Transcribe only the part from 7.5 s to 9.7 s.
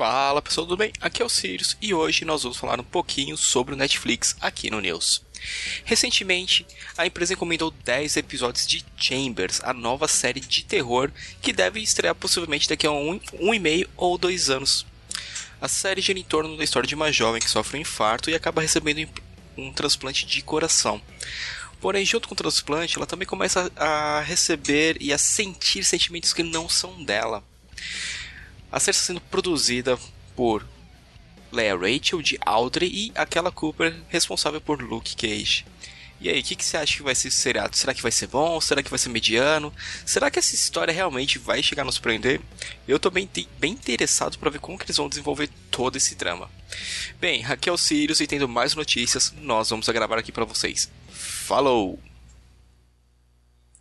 10 episódios de Chambers,